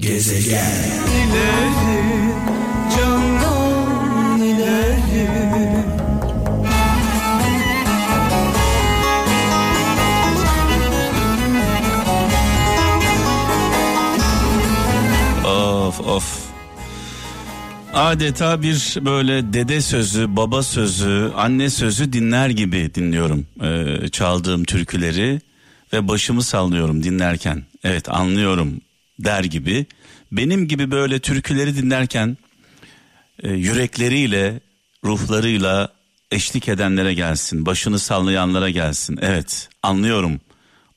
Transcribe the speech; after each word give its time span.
Gezegen 0.00 1.04
ileri 1.20 2.34
candan 2.96 4.40
ileri 4.40 5.28
Of 15.44 16.00
of. 16.00 16.40
Adeta 17.94 18.62
bir 18.62 18.98
böyle 19.04 19.52
dede 19.52 19.80
sözü, 19.80 20.36
baba 20.36 20.62
sözü, 20.62 21.32
anne 21.36 21.70
sözü 21.70 22.12
dinler 22.12 22.48
gibi 22.48 22.94
dinliyorum 22.94 23.46
ee, 23.62 24.08
çaldığım 24.08 24.64
türküleri 24.64 25.40
ve 25.92 26.08
başımı 26.08 26.42
sallıyorum 26.42 27.02
dinlerken. 27.02 27.62
Evet 27.84 28.08
anlıyorum 28.08 28.80
der 29.24 29.44
gibi. 29.44 29.86
Benim 30.32 30.68
gibi 30.68 30.90
böyle 30.90 31.18
türküleri 31.18 31.76
dinlerken 31.76 32.36
e, 33.42 33.50
yürekleriyle, 33.52 34.60
ruhlarıyla 35.04 35.92
eşlik 36.30 36.68
edenlere 36.68 37.14
gelsin, 37.14 37.66
başını 37.66 37.98
sallayanlara 37.98 38.70
gelsin. 38.70 39.18
Evet 39.22 39.68
anlıyorum, 39.82 40.40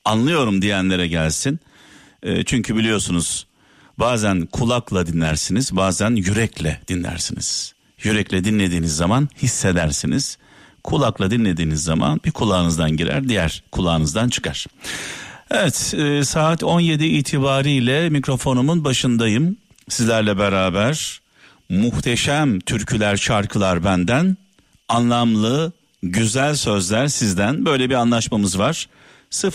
anlıyorum 0.04 0.62
diyenlere 0.62 1.06
gelsin. 1.08 1.60
E, 2.22 2.44
çünkü 2.44 2.76
biliyorsunuz 2.76 3.46
bazen 3.98 4.46
kulakla 4.46 5.06
dinlersiniz, 5.06 5.76
bazen 5.76 6.10
yürekle 6.10 6.80
dinlersiniz. 6.88 7.74
Yürekle 8.02 8.44
dinlediğiniz 8.44 8.96
zaman 8.96 9.28
hissedersiniz. 9.42 10.38
Kulakla 10.84 11.30
dinlediğiniz 11.30 11.82
zaman 11.82 12.20
bir 12.24 12.30
kulağınızdan 12.30 12.96
girer, 12.96 13.28
diğer 13.28 13.62
kulağınızdan 13.72 14.28
çıkar. 14.28 14.66
Evet, 15.50 15.94
e, 15.96 16.24
saat 16.24 16.62
17 16.62 17.04
itibariyle 17.04 18.08
mikrofonumun 18.08 18.84
başındayım. 18.84 19.56
Sizlerle 19.88 20.38
beraber 20.38 21.20
muhteşem 21.68 22.60
türküler, 22.60 23.16
şarkılar 23.16 23.84
benden, 23.84 24.36
anlamlı, 24.88 25.72
güzel 26.02 26.54
sözler 26.54 27.08
sizden. 27.08 27.64
Böyle 27.64 27.90
bir 27.90 27.94
anlaşmamız 27.94 28.58
var. 28.58 28.88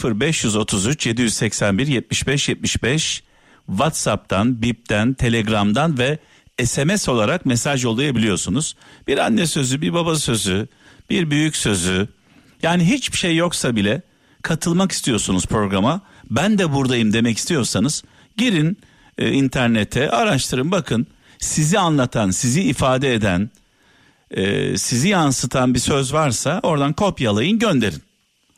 0533 0.03 1.05
781 1.05 1.87
75 1.87 2.49
75 2.49 3.23
WhatsApp'tan, 3.67 4.61
Bip'ten, 4.61 5.13
Telegram'dan 5.13 5.97
ve 5.97 6.17
SMS 6.63 7.09
olarak 7.09 7.45
mesaj 7.45 7.83
yollayabiliyorsunuz. 7.83 8.75
Bir 9.07 9.17
anne 9.17 9.47
sözü, 9.47 9.81
bir 9.81 9.93
baba 9.93 10.15
sözü, 10.15 10.67
bir 11.09 11.31
büyük 11.31 11.55
sözü. 11.55 12.07
Yani 12.63 12.89
hiçbir 12.89 13.17
şey 13.17 13.35
yoksa 13.35 13.75
bile 13.75 14.01
katılmak 14.41 14.91
istiyorsunuz 14.91 15.45
programa. 15.45 16.01
Ben 16.29 16.57
de 16.57 16.73
buradayım 16.73 17.13
demek 17.13 17.37
istiyorsanız 17.37 18.03
girin 18.37 18.77
e, 19.17 19.31
internete, 19.31 20.09
araştırın 20.09 20.71
bakın. 20.71 21.07
Sizi 21.39 21.79
anlatan, 21.79 22.31
sizi 22.31 22.61
ifade 22.61 23.13
eden, 23.13 23.49
e, 24.31 24.77
sizi 24.77 25.07
yansıtan 25.07 25.73
bir 25.73 25.79
söz 25.79 26.13
varsa 26.13 26.59
oradan 26.63 26.93
kopyalayın 26.93 27.59
gönderin. 27.59 28.03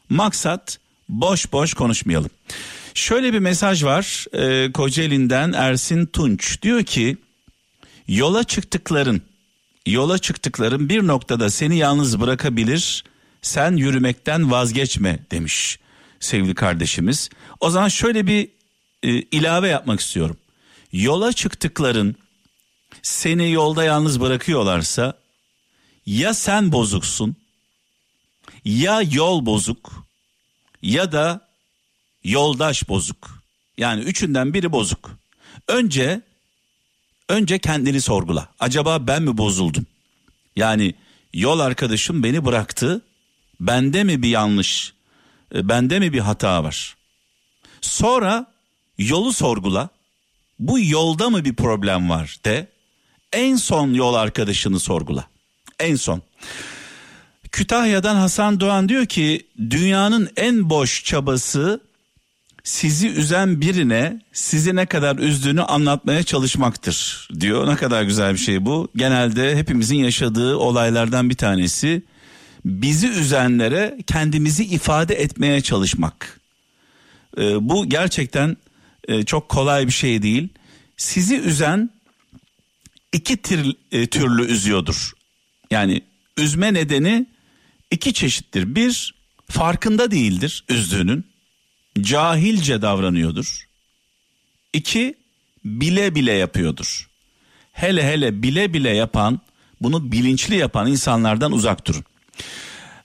Maksat 0.09 0.79
boş 1.09 1.51
boş 1.51 1.73
konuşmayalım. 1.73 2.29
Şöyle 2.93 3.33
bir 3.33 3.39
mesaj 3.39 3.83
var 3.83 4.25
e, 4.33 4.71
Kocaeli'nden 4.71 5.53
Ersin 5.53 6.05
Tunç 6.05 6.61
diyor 6.61 6.83
ki 6.83 7.17
yola 8.07 8.43
çıktıkların 8.43 9.21
yola 9.85 10.17
çıktıkların 10.17 10.89
bir 10.89 11.07
noktada 11.07 11.49
seni 11.49 11.77
yalnız 11.77 12.21
bırakabilir 12.21 13.03
sen 13.41 13.75
yürümekten 13.75 14.51
vazgeçme 14.51 15.19
demiş 15.31 15.79
sevgili 16.19 16.55
kardeşimiz. 16.55 17.29
O 17.59 17.69
zaman 17.69 17.87
şöyle 17.87 18.27
bir 18.27 18.49
e, 19.03 19.09
ilave 19.09 19.67
yapmak 19.67 19.99
istiyorum. 19.99 20.37
Yola 20.91 21.33
çıktıkların 21.33 22.15
seni 23.01 23.51
yolda 23.51 23.83
yalnız 23.83 24.21
bırakıyorlarsa 24.21 25.17
ya 26.05 26.33
sen 26.33 26.71
bozuksun 26.71 27.35
ya 28.65 29.01
yol 29.11 29.45
bozuk 29.45 30.05
ya 30.81 31.11
da 31.11 31.47
yoldaş 32.23 32.89
bozuk. 32.89 33.43
Yani 33.77 34.01
üçünden 34.03 34.53
biri 34.53 34.71
bozuk. 34.71 35.11
Önce 35.67 36.21
önce 37.29 37.59
kendini 37.59 38.01
sorgula. 38.01 38.47
Acaba 38.59 39.07
ben 39.07 39.23
mi 39.23 39.37
bozuldum? 39.37 39.85
Yani 40.55 40.93
yol 41.33 41.59
arkadaşım 41.59 42.23
beni 42.23 42.45
bıraktı. 42.45 43.01
Bende 43.61 44.03
mi 44.03 44.21
bir 44.21 44.29
yanlış? 44.29 44.93
e, 45.55 45.69
Bende 45.69 45.99
mi 45.99 46.13
bir 46.13 46.19
hata 46.19 46.63
var? 46.63 46.95
Sonra 47.81 48.45
yolu 48.97 49.33
sorgula. 49.33 49.89
Bu 50.59 50.79
yolda 50.79 51.29
mı 51.29 51.45
bir 51.45 51.53
problem 51.53 52.09
var 52.09 52.37
de. 52.45 52.67
En 53.33 53.55
son 53.55 53.93
yol 53.93 54.13
arkadaşını 54.13 54.79
sorgula. 54.79 55.27
En 55.79 55.95
son. 55.95 56.21
Kütahya'dan 57.51 58.15
Hasan 58.15 58.59
Doğan 58.59 58.89
diyor 58.89 59.05
ki 59.05 59.47
dünyanın 59.69 60.29
en 60.35 60.69
boş 60.69 61.03
çabası 61.03 61.81
sizi 62.63 63.09
üzen 63.09 63.61
birine 63.61 64.21
sizi 64.33 64.75
ne 64.75 64.85
kadar 64.85 65.17
üzdüğünü 65.17 65.61
anlatmaya 65.61 66.23
çalışmaktır 66.23 67.27
diyor. 67.39 67.67
Ne 67.67 67.75
kadar 67.75 68.03
güzel 68.03 68.33
bir 68.33 68.39
şey 68.39 68.65
bu. 68.65 68.87
Genelde 68.95 69.55
hepimizin 69.55 69.95
yaşadığı 69.97 70.55
olaylardan 70.55 71.29
bir 71.29 71.35
tanesi 71.35 72.03
bizi 72.65 73.07
üzenlere 73.07 73.97
kendimizi 74.07 74.63
ifade 74.63 75.15
etmeye 75.15 75.61
çalışmak. 75.61 76.41
Ee, 77.37 77.69
bu 77.69 77.89
gerçekten 77.89 78.57
e, 79.07 79.23
çok 79.23 79.49
kolay 79.49 79.87
bir 79.87 79.91
şey 79.91 80.21
değil. 80.21 80.49
Sizi 80.97 81.39
üzen 81.39 81.89
iki 83.13 83.37
tir, 83.37 83.75
e, 83.91 84.07
türlü 84.07 84.45
üzüyordur. 84.45 85.11
Yani 85.71 86.01
üzme 86.37 86.73
nedeni 86.73 87.25
iki 87.91 88.13
çeşittir. 88.13 88.75
Bir 88.75 89.15
farkında 89.49 90.11
değildir 90.11 90.63
üzdüğünün. 90.69 91.25
Cahilce 92.01 92.81
davranıyordur. 92.81 93.67
İki 94.73 95.15
bile 95.65 96.15
bile 96.15 96.31
yapıyordur. 96.31 97.09
Hele 97.71 98.11
hele 98.11 98.43
bile 98.43 98.73
bile 98.73 98.89
yapan 98.89 99.41
bunu 99.81 100.11
bilinçli 100.11 100.55
yapan 100.55 100.87
insanlardan 100.87 101.51
uzak 101.51 101.87
durun. 101.87 102.03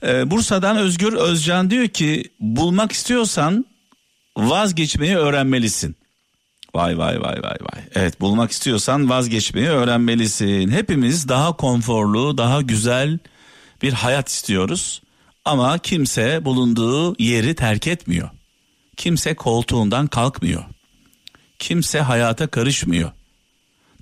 Ee, 0.03 0.31
Bursa'dan 0.31 0.77
Özgür 0.77 1.13
Özcan 1.13 1.71
diyor 1.71 1.89
ki 1.89 2.25
bulmak 2.41 2.93
istiyorsan 2.93 3.67
vazgeçmeyi 4.37 5.17
öğrenmelisin. 5.17 5.97
Vay 6.75 6.99
vay 6.99 7.21
vay 7.21 7.43
vay 7.43 7.57
vay. 7.61 7.83
Evet 7.95 8.21
bulmak 8.21 8.51
istiyorsan 8.51 9.11
vazgeçmeyi 9.11 9.69
öğrenmelisin. 9.69 10.71
Hepimiz 10.71 11.29
daha 11.29 11.57
konforlu, 11.57 12.39
daha 12.39 12.63
güzel 12.63 13.19
bir 13.83 13.93
hayat 13.93 14.29
istiyoruz. 14.29 15.03
Ama 15.45 15.79
kimse 15.79 16.45
bulunduğu 16.45 17.23
yeri 17.23 17.55
terk 17.55 17.87
etmiyor. 17.87 18.31
Kimse 18.97 19.35
koltuğundan 19.35 20.07
kalkmıyor. 20.07 20.65
Kimse 21.59 22.01
hayata 22.01 22.47
karışmıyor. 22.47 23.13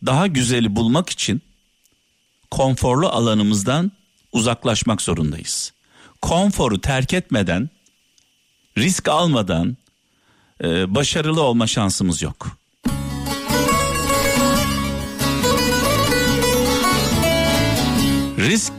Daha 0.07 0.27
güzeli 0.27 0.77
bulmak 0.77 1.11
için 1.11 1.43
konforlu 2.51 3.09
alanımızdan 3.09 3.93
uzaklaşmak 4.35 5.03
zorundayız. 5.03 5.73
Konforu 6.23 6.81
terk 6.81 7.13
etmeden, 7.15 7.71
risk 8.79 9.09
almadan 9.09 9.77
e, 10.65 10.95
başarılı 10.95 11.43
olma 11.43 11.67
şansımız 11.67 12.23
yok. 12.23 12.59
Risk 18.39 18.73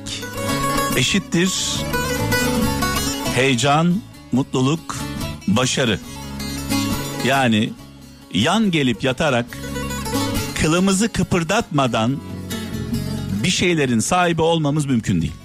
eşittir 0.97 1.51
heyecan, 3.35 4.01
mutluluk, 4.31 4.95
başarı. 5.47 5.99
Yani 7.25 7.73
yan 8.33 8.71
gelip 8.71 9.03
yatarak 9.03 9.45
kılımızı 10.55 11.09
kıpırdatmadan 11.09 12.17
bir 13.43 13.49
şeylerin 13.49 13.99
sahibi 13.99 14.41
olmamız 14.41 14.85
mümkün 14.85 15.21
değil. 15.21 15.44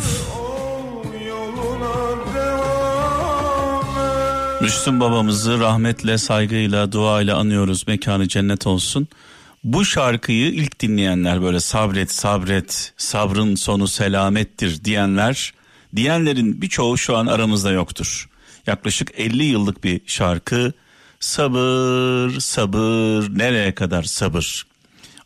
Of 0.00 0.30
Müslüm 4.60 5.00
babamızı 5.00 5.60
rahmetle, 5.60 6.18
saygıyla, 6.18 6.92
duayla 6.92 7.36
anıyoruz. 7.36 7.86
Mekanı 7.86 8.28
cennet 8.28 8.66
olsun. 8.66 9.08
Bu 9.64 9.84
şarkıyı 9.84 10.46
ilk 10.46 10.80
dinleyenler 10.80 11.42
böyle 11.42 11.60
sabret 11.60 12.12
sabret 12.12 12.92
sabrın 12.96 13.54
sonu 13.54 13.88
selamettir 13.88 14.84
diyenler 14.84 15.54
diyenlerin 15.96 16.62
birçoğu 16.62 16.98
şu 16.98 17.16
an 17.16 17.26
aramızda 17.26 17.70
yoktur. 17.70 18.28
Yaklaşık 18.66 19.12
50 19.16 19.44
yıllık 19.44 19.84
bir 19.84 20.00
şarkı 20.06 20.72
sabır 21.20 22.40
sabır 22.40 23.38
nereye 23.38 23.74
kadar 23.74 24.02
sabır 24.02 24.66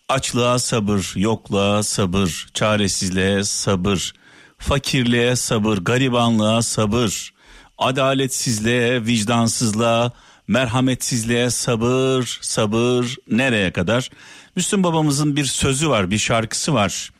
açlığa 0.08 0.58
sabır 0.58 1.12
yokluğa 1.16 1.82
sabır 1.82 2.46
çaresizliğe 2.54 3.44
sabır 3.44 4.12
fakirliğe 4.64 5.36
sabır 5.36 5.78
garibanlığa 5.78 6.62
sabır 6.62 7.32
adaletsizliğe 7.78 9.06
vicdansızlığa 9.06 10.12
merhametsizliğe 10.48 11.50
sabır 11.50 12.38
sabır 12.42 13.16
nereye 13.30 13.70
kadar? 13.72 14.10
Müslüm 14.56 14.82
babamızın 14.82 15.36
bir 15.36 15.44
sözü 15.44 15.88
var 15.88 16.10
bir 16.10 16.18
şarkısı 16.18 16.74
var. 16.74 17.10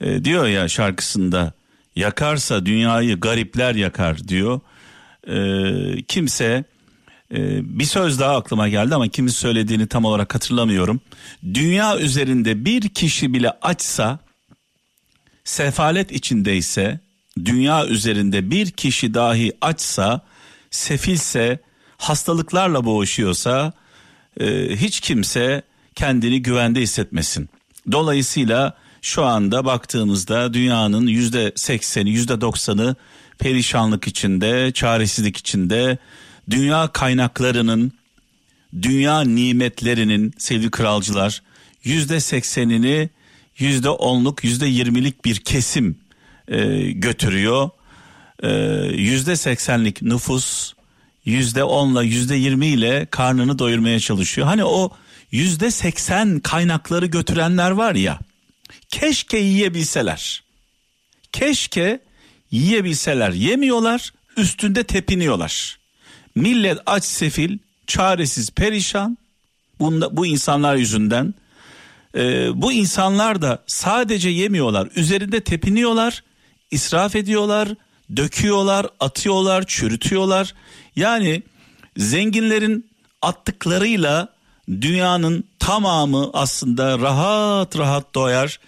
E, 0.00 0.24
diyor 0.24 0.46
ya 0.46 0.68
şarkısında 0.68 1.52
yakarsa 1.96 2.66
dünyayı 2.66 3.20
garipler 3.20 3.74
yakar 3.74 4.28
diyor. 4.28 4.60
E, 5.28 6.02
kimse 6.02 6.64
e, 7.34 7.38
bir 7.78 7.84
söz 7.84 8.20
daha 8.20 8.36
aklıma 8.36 8.68
geldi 8.68 8.94
ama 8.94 9.08
kimin 9.08 9.30
söylediğini 9.30 9.86
tam 9.86 10.04
olarak 10.04 10.34
hatırlamıyorum. 10.34 11.00
Dünya 11.54 11.98
üzerinde 11.98 12.64
bir 12.64 12.88
kişi 12.88 13.34
bile 13.34 13.50
açsa 13.62 14.27
sefalet 15.48 16.12
içindeyse 16.12 17.00
dünya 17.44 17.86
üzerinde 17.86 18.50
bir 18.50 18.70
kişi 18.70 19.14
dahi 19.14 19.52
açsa 19.60 20.20
sefilse 20.70 21.58
hastalıklarla 21.96 22.84
boğuşuyorsa 22.84 23.72
e, 24.40 24.76
hiç 24.76 25.00
kimse 25.00 25.62
kendini 25.94 26.42
güvende 26.42 26.80
hissetmesin. 26.80 27.48
Dolayısıyla 27.92 28.76
şu 29.02 29.24
anda 29.24 29.64
baktığımızda 29.64 30.54
dünyanın 30.54 31.06
yüzde 31.06 31.52
sekseni 31.56 32.10
yüzde 32.10 32.40
doksanı 32.40 32.96
perişanlık 33.38 34.08
içinde 34.08 34.72
çaresizlik 34.72 35.36
içinde 35.36 35.98
dünya 36.50 36.88
kaynaklarının 36.92 37.92
dünya 38.82 39.20
nimetlerinin 39.20 40.34
sevgili 40.38 40.70
kralcılar 40.70 41.42
yüzde 41.84 42.20
seksenini 42.20 43.10
yüzde 43.58 43.90
onluk 43.90 44.44
yüzde 44.44 44.66
yirmilik 44.66 45.24
bir 45.24 45.36
kesim 45.36 45.98
e, 46.48 46.90
götürüyor. 46.90 47.70
E, 48.42 48.50
yüzde 48.96 49.36
seksenlik 49.36 50.02
nüfus 50.02 50.72
yüzde 51.24 51.64
onla 51.64 52.02
yüzde 52.02 52.36
yirmi 52.36 52.66
ile 52.66 53.06
karnını 53.10 53.58
doyurmaya 53.58 54.00
çalışıyor. 54.00 54.46
Hani 54.46 54.64
o 54.64 54.90
yüzde 55.32 55.70
seksen 55.70 56.40
kaynakları 56.40 57.06
götürenler 57.06 57.70
var 57.70 57.94
ya 57.94 58.18
keşke 58.88 59.38
yiyebilseler. 59.38 60.42
Keşke 61.32 62.00
yiyebilseler 62.50 63.32
yemiyorlar 63.32 64.12
üstünde 64.36 64.84
tepiniyorlar. 64.84 65.78
Millet 66.34 66.78
aç 66.86 67.04
sefil 67.04 67.58
çaresiz 67.86 68.50
perişan 68.50 69.18
Bunda, 69.80 70.16
bu 70.16 70.26
insanlar 70.26 70.76
yüzünden 70.76 71.34
e, 72.16 72.50
bu 72.62 72.72
insanlar 72.72 73.42
da 73.42 73.62
sadece 73.66 74.28
yemiyorlar 74.28 74.88
üzerinde 74.96 75.40
tepiniyorlar 75.40 76.24
israf 76.70 77.16
ediyorlar 77.16 77.68
döküyorlar 78.16 78.86
atıyorlar 79.00 79.66
çürütüyorlar. 79.66 80.54
Yani 80.96 81.42
zenginlerin 81.96 82.90
attıklarıyla 83.22 84.28
dünyanın 84.68 85.44
tamamı 85.58 86.30
aslında 86.32 86.98
rahat 86.98 87.78
rahat 87.78 88.14
doyar. 88.14 88.60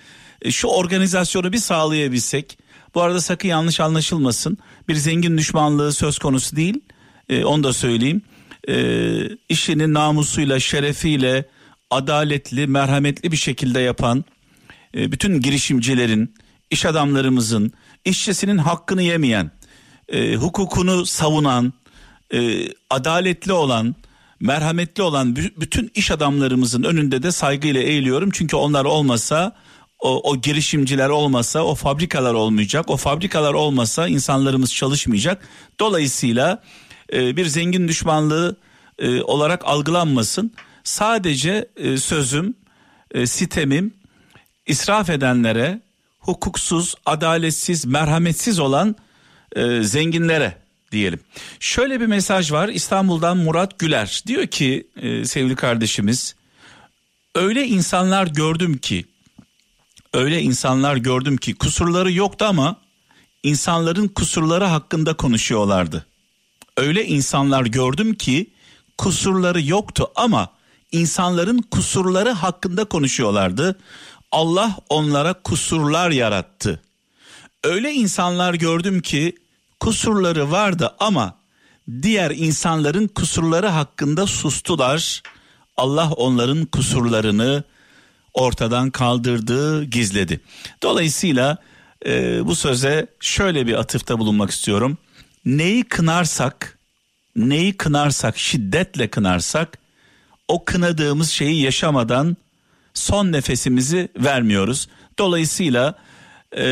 E, 0.43 0.51
şu 0.51 0.69
organizasyonu 0.69 1.53
bir 1.53 1.59
sağlayabilsek 1.59 2.59
bu 2.95 3.03
arada 3.03 3.21
sakın 3.21 3.49
yanlış 3.49 3.81
anlaşılmasın 3.81 4.59
bir 4.89 4.95
zengin 4.95 5.39
düşmanlığı 5.39 5.93
söz 5.93 6.19
konusu 6.19 6.57
değil. 6.57 6.81
E, 7.29 7.45
onu 7.45 7.65
da 7.65 7.73
söyleyeyim. 7.73 8.23
E, 8.69 8.77
işini 9.49 9.95
namusuyla 9.95 10.61
şerefiyle 10.61 11.49
adaletli 11.91 12.67
merhametli 12.67 13.33
bir 13.33 13.37
şekilde 13.37 13.81
yapan 13.81 14.25
e, 14.95 15.13
bütün 15.13 15.41
girişimcilerin 15.41 16.35
iş 16.71 16.87
adamlarımızın 16.87 17.73
işçisinin 18.05 18.59
hakkını 18.59 19.03
yemeyen 19.03 19.51
e, 20.09 20.35
hukukunu 20.35 21.07
savunan 21.07 21.73
e, 22.35 22.69
adaletli 22.91 23.53
olan 23.53 23.95
merhametli 24.41 25.03
olan 25.03 25.37
bütün 25.37 25.91
iş 25.95 26.11
adamlarımızın 26.11 26.83
önünde 26.83 27.23
de 27.23 27.33
saygıyla 27.33 27.83
eğiliyorum. 27.83 28.31
Çünkü 28.31 28.57
onlar 28.57 28.85
olmasa 28.85 29.57
o, 30.01 30.31
o 30.31 30.37
girişimciler 30.37 31.09
olmasa 31.09 31.63
o 31.63 31.75
fabrikalar 31.75 32.35
olmayacak. 32.35 32.91
O 32.91 32.97
fabrikalar 32.97 33.55
olmasa 33.55 34.09
insanlarımız 34.09 34.75
çalışmayacak. 34.75 35.49
Dolayısıyla 35.81 36.63
e, 37.13 37.37
bir 37.37 37.47
zengin 37.47 37.89
düşmanlığı 37.89 38.57
e, 38.99 39.23
olarak 39.23 39.65
algılanmasın. 39.65 40.53
Sadece 40.85 41.69
e, 41.77 41.97
sözüm, 41.97 42.55
e, 43.11 43.27
sitemim 43.27 43.95
israf 44.67 45.11
edenlere, 45.11 45.81
hukuksuz, 46.19 46.95
adaletsiz, 47.07 47.85
merhametsiz 47.85 48.59
olan 48.59 48.97
e, 49.57 49.83
zenginlere 49.83 50.57
diyelim. 50.93 51.21
Şöyle 51.61 52.01
bir 52.01 52.07
mesaj 52.07 52.53
var 52.53 52.69
İstanbul'dan 52.69 53.37
Murat 53.37 53.79
Güler 53.79 54.23
diyor 54.27 54.47
ki 54.47 54.87
e, 54.97 55.25
sevgili 55.25 55.57
kardeşimiz 55.57 56.35
öyle 57.35 57.67
insanlar 57.67 58.27
gördüm 58.27 58.79
ki 58.79 59.05
öyle 60.15 60.41
insanlar 60.43 60.97
gördüm 60.97 61.37
ki 61.37 61.55
kusurları 61.55 62.13
yoktu 62.13 62.45
ama 62.45 62.77
insanların 63.43 64.09
kusurları 64.09 64.65
hakkında 64.65 65.15
konuşuyorlardı 65.15 66.07
öyle 66.77 67.07
insanlar 67.07 67.67
gördüm 67.67 68.15
ki 68.15 68.51
kusurları 68.99 69.63
yoktu 69.63 70.11
ama 70.17 70.49
insanların 70.93 71.59
kusurları 71.59 72.31
hakkında 72.31 72.85
konuşuyorlardı. 72.85 73.79
Allah 74.33 74.77
onlara 74.89 75.35
kusurlar 75.35 76.11
yarattı. 76.11 76.83
Öyle 77.65 77.93
insanlar 77.93 78.55
gördüm 78.55 79.01
ki 79.01 79.37
kusurları 79.81 80.51
vardı 80.51 80.95
ama 80.99 81.37
diğer 82.03 82.31
insanların 82.31 83.09
kusurları 83.09 83.67
hakkında 83.67 84.27
sustular. 84.27 85.23
Allah 85.77 86.13
onların 86.13 86.65
kusurlarını 86.65 87.65
ortadan 88.35 88.91
kaldırdı, 88.91 89.85
gizledi. 89.85 90.41
Dolayısıyla 90.83 91.57
e, 92.07 92.47
bu 92.47 92.57
söze 92.57 93.07
şöyle 93.21 93.67
bir 93.67 93.75
atıfta 93.75 94.19
bulunmak 94.19 94.51
istiyorum 94.51 94.99
neyi 95.45 95.85
kınarsak, 95.85 96.79
neyi 97.37 97.77
kınarsak, 97.77 98.39
şiddetle 98.39 99.09
kınarsak 99.09 99.79
o 100.51 100.65
kınadığımız 100.65 101.31
şeyi 101.31 101.63
yaşamadan 101.63 102.37
son 102.95 103.33
nefesimizi 103.33 104.09
vermiyoruz. 104.17 104.89
Dolayısıyla 105.19 105.95
e, 106.57 106.63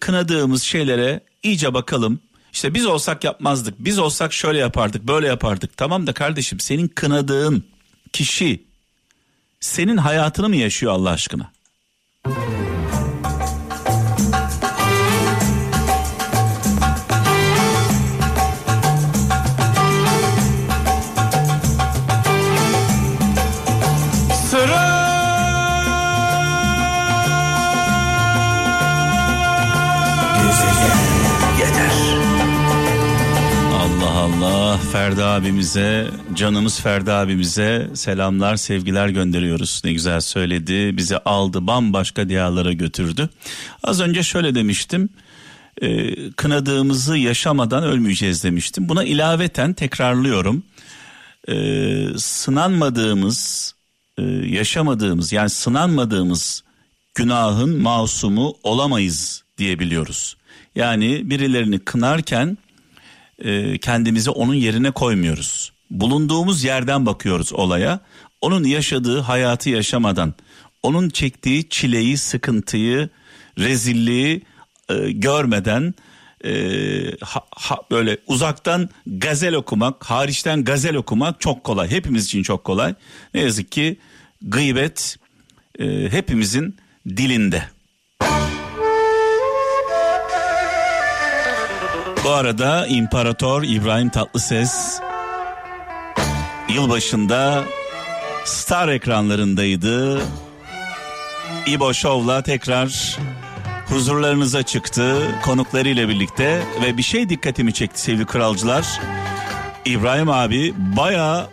kınadığımız 0.00 0.62
şeylere 0.62 1.20
iyice 1.42 1.74
bakalım. 1.74 2.20
İşte 2.52 2.74
biz 2.74 2.86
olsak 2.86 3.24
yapmazdık, 3.24 3.74
biz 3.78 3.98
olsak 3.98 4.32
şöyle 4.32 4.58
yapardık, 4.58 5.02
böyle 5.02 5.26
yapardık. 5.26 5.76
Tamam 5.76 6.06
da 6.06 6.12
kardeşim 6.12 6.60
senin 6.60 6.88
kınadığın 6.88 7.64
kişi 8.12 8.62
senin 9.60 9.96
hayatını 9.96 10.48
mı 10.48 10.56
yaşıyor 10.56 10.92
Allah 10.92 11.10
aşkına? 11.10 11.50
Ferdi 34.92 35.24
abimize, 35.24 36.10
canımız 36.34 36.80
Ferdi 36.80 37.12
abimize 37.12 37.90
selamlar, 37.94 38.56
sevgiler 38.56 39.08
gönderiyoruz. 39.08 39.82
Ne 39.84 39.92
güzel 39.92 40.20
söyledi, 40.20 40.96
bizi 40.96 41.18
aldı, 41.18 41.66
bambaşka 41.66 42.28
diyarlara 42.28 42.72
götürdü. 42.72 43.28
Az 43.82 44.00
önce 44.00 44.22
şöyle 44.22 44.54
demiştim, 44.54 45.08
e, 45.82 46.14
kınadığımızı 46.30 47.16
yaşamadan 47.16 47.84
ölmeyeceğiz 47.84 48.44
demiştim. 48.44 48.88
Buna 48.88 49.04
ilaveten 49.04 49.72
tekrarlıyorum, 49.72 50.62
e, 51.48 51.54
sınanmadığımız, 52.16 53.74
e, 54.18 54.22
yaşamadığımız 54.46 55.32
yani 55.32 55.50
sınanmadığımız 55.50 56.64
günahın 57.14 57.82
masumu 57.82 58.54
olamayız 58.62 59.44
diyebiliyoruz. 59.58 60.36
Yani 60.74 61.30
birilerini 61.30 61.78
kınarken 61.78 62.58
e, 63.38 63.78
kendimizi 63.78 64.30
onun 64.30 64.54
yerine 64.54 64.90
koymuyoruz. 64.90 65.72
Bulunduğumuz 65.90 66.64
yerden 66.64 67.06
bakıyoruz 67.06 67.52
olaya. 67.52 68.00
onun 68.40 68.64
yaşadığı 68.64 69.20
hayatı 69.20 69.70
yaşamadan, 69.70 70.34
onun 70.82 71.08
çektiği 71.08 71.68
çileyi, 71.68 72.16
sıkıntıyı, 72.16 73.08
rezilliği 73.58 74.42
e, 74.88 75.10
görmeden 75.12 75.94
e, 76.44 76.52
ha, 77.20 77.40
ha, 77.50 77.76
böyle 77.90 78.18
uzaktan 78.26 78.88
gazel 79.06 79.54
okumak, 79.54 80.04
hariçten 80.04 80.64
gazel 80.64 80.94
okumak 80.96 81.40
çok 81.40 81.64
kolay. 81.64 81.90
Hepimiz 81.90 82.24
için 82.24 82.42
çok 82.42 82.64
kolay. 82.64 82.94
Ne 83.34 83.40
yazık 83.40 83.72
ki 83.72 83.96
gıybet 84.42 85.16
e, 85.78 86.08
hepimizin 86.10 86.76
dilinde. 87.08 87.77
Bu 92.28 92.32
arada 92.32 92.86
İmparator 92.86 93.62
İbrahim 93.62 94.08
Tatlıses 94.08 95.00
yılbaşında 96.68 97.64
Star 98.44 98.88
ekranlarındaydı. 98.88 100.22
İbo 101.66 101.94
Show'la 101.94 102.42
tekrar 102.42 103.18
huzurlarınıza 103.86 104.62
çıktı 104.62 105.16
konuklarıyla 105.44 106.08
birlikte 106.08 106.62
ve 106.82 106.96
bir 106.96 107.02
şey 107.02 107.28
dikkatimi 107.28 107.72
çekti 107.72 108.00
sevgili 108.00 108.26
kralcılar. 108.26 109.00
İbrahim 109.84 110.28
abi 110.30 110.74
bayağı 110.76 111.48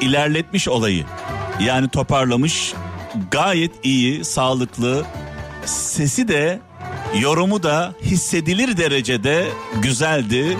ilerletmiş 0.00 0.68
olayı. 0.68 1.04
Yani 1.60 1.88
toparlamış 1.88 2.74
gayet 3.30 3.72
iyi, 3.82 4.24
sağlıklı. 4.24 5.04
Sesi 5.64 6.28
de 6.28 6.60
yorumu 7.20 7.62
da 7.62 7.94
hissedilir 8.02 8.76
derecede 8.76 9.48
güzeldi. 9.82 10.58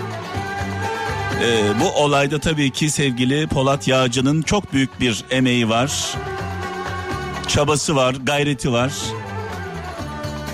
Ee, 1.43 1.63
bu 1.81 1.89
olayda 1.89 2.39
tabii 2.39 2.71
ki 2.71 2.89
sevgili 2.89 3.47
Polat 3.47 3.87
Yağcı'nın 3.87 4.41
çok 4.41 4.73
büyük 4.73 4.99
bir 4.99 5.23
emeği 5.31 5.69
var. 5.69 6.13
Çabası 7.47 7.95
var, 7.95 8.15
gayreti 8.23 8.71
var. 8.71 8.91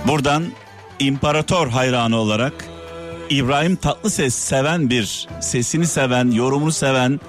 Buradan 0.08 0.44
imparator 1.00 1.68
hayranı 1.68 2.18
olarak 2.18 2.54
İbrahim 3.30 3.76
Tatlıses 3.76 4.36
seven 4.36 4.90
bir, 4.90 5.28
sesini 5.42 5.88
seven, 5.88 6.32
yorumunu 6.32 6.72
seven 6.72 7.20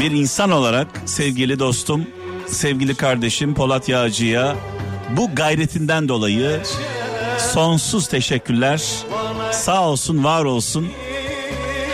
bir 0.00 0.10
insan 0.10 0.50
olarak 0.50 0.88
sevgili 1.06 1.58
dostum, 1.58 2.06
sevgili 2.46 2.94
kardeşim 2.94 3.54
Polat 3.54 3.88
Yağcı'ya 3.88 4.56
bu 5.16 5.34
gayretinden 5.34 6.08
dolayı 6.08 6.60
sonsuz 7.52 8.08
teşekkürler. 8.08 8.82
Sağ 9.52 9.88
olsun, 9.88 10.24
var 10.24 10.44
olsun. 10.44 10.88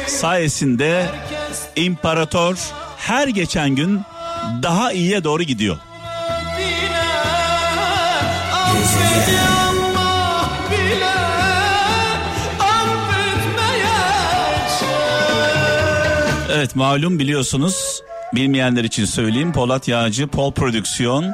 Sayesinde 0.07 1.07
imparator 1.77 2.57
her 2.97 3.29
geçen 3.29 3.71
gün 3.71 4.01
daha 4.63 4.93
iyiye 4.93 5.25
doğru 5.25 5.43
gidiyor. 5.43 5.77
Evet 16.55 16.77
malum 16.77 17.19
biliyorsunuz 17.19 18.03
bilmeyenler 18.35 18.85
için 18.85 19.05
söyleyeyim 19.05 19.53
Polat 19.53 19.89
Yağcı 19.89 20.27
Pol 20.27 20.53
Prodüksiyon 20.53 21.33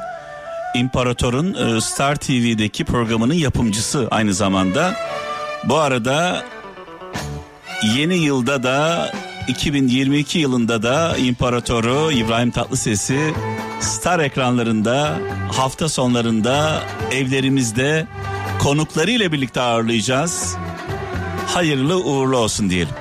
İmparator'un 0.75 1.77
e, 1.77 1.81
Star 1.81 2.15
TV'deki 2.15 2.85
programının 2.85 3.33
yapımcısı 3.33 4.07
aynı 4.11 4.33
zamanda. 4.33 4.95
Bu 5.63 5.77
arada 5.77 6.43
yeni 7.95 8.17
yılda 8.17 8.63
da 8.63 9.11
2022 9.47 10.39
yılında 10.39 10.83
da 10.83 11.17
İmparatoru 11.17 12.11
İbrahim 12.11 12.51
Tatlıses'i 12.51 13.33
Star 13.79 14.19
ekranlarında 14.19 15.19
hafta 15.51 15.89
sonlarında 15.89 16.83
evlerimizde 17.11 18.07
konuklarıyla 18.59 19.31
birlikte 19.31 19.61
ağırlayacağız. 19.61 20.55
Hayırlı 21.47 22.03
uğurlu 22.03 22.37
olsun 22.37 22.69
diyelim. 22.69 22.93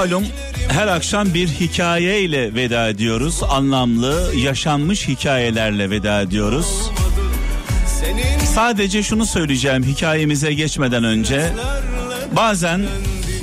Malum 0.00 0.26
her 0.68 0.86
akşam 0.86 1.34
bir 1.34 1.48
hikayeyle 1.48 2.54
veda 2.54 2.88
ediyoruz. 2.88 3.40
Anlamlı, 3.50 4.32
yaşanmış 4.36 5.08
hikayelerle 5.08 5.90
veda 5.90 6.20
ediyoruz. 6.20 6.90
Sadece 8.54 9.02
şunu 9.02 9.26
söyleyeceğim 9.26 9.82
hikayemize 9.82 10.52
geçmeden 10.52 11.04
önce. 11.04 11.52
Bazen 12.32 12.80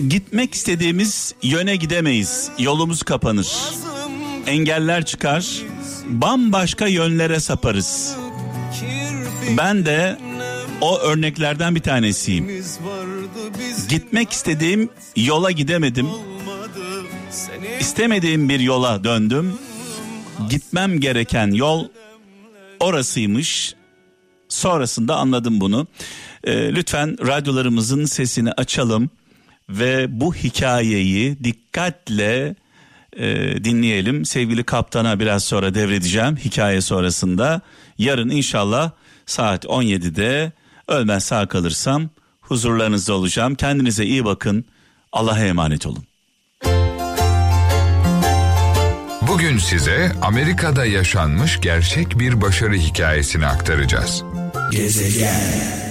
gitmek 0.09 0.53
istediğimiz 0.55 1.33
yöne 1.43 1.75
gidemeyiz. 1.75 2.49
Yolumuz 2.59 3.03
kapanır. 3.03 3.47
Engeller 4.47 5.05
çıkar. 5.05 5.45
Bambaşka 6.09 6.87
yönlere 6.87 7.39
saparız. 7.39 8.15
Ben 9.57 9.85
de 9.85 10.17
o 10.81 10.99
örneklerden 10.99 11.75
bir 11.75 11.81
tanesiyim. 11.81 12.63
Gitmek 13.89 14.31
istediğim 14.31 14.89
yola 15.15 15.51
gidemedim. 15.51 16.07
İstemediğim 17.87 18.49
bir 18.49 18.59
yola 18.59 19.03
döndüm. 19.03 19.53
Gitmem 20.49 20.99
gereken 20.99 21.51
yol 21.51 21.87
orasıymış. 22.79 23.75
Sonrasında 24.49 25.15
anladım 25.15 25.61
bunu. 25.61 25.87
Ee, 26.43 26.75
lütfen 26.75 27.27
radyolarımızın 27.27 28.05
sesini 28.05 28.51
açalım 28.51 29.09
ve 29.69 30.19
bu 30.21 30.35
hikayeyi 30.35 31.43
dikkatle 31.43 32.55
e, 33.17 33.25
dinleyelim. 33.63 34.25
Sevgili 34.25 34.63
kaptana 34.63 35.19
biraz 35.19 35.43
sonra 35.43 35.73
devredeceğim 35.73 36.35
hikaye 36.35 36.81
sonrasında. 36.81 37.61
Yarın 37.97 38.29
inşallah 38.29 38.91
saat 39.25 39.65
17'de 39.65 40.51
ölmez 40.87 41.23
sağ 41.23 41.47
kalırsam 41.47 42.09
huzurlarınızda 42.41 43.13
olacağım. 43.13 43.55
Kendinize 43.55 44.05
iyi 44.05 44.25
bakın. 44.25 44.65
Allah'a 45.11 45.45
emanet 45.45 45.85
olun. 45.85 46.06
Bugün 49.27 49.57
size 49.57 50.11
Amerika'da 50.21 50.85
yaşanmış 50.85 51.61
gerçek 51.61 52.19
bir 52.19 52.41
başarı 52.41 52.73
hikayesini 52.73 53.47
aktaracağız. 53.47 54.23
Gezegen 54.71 55.86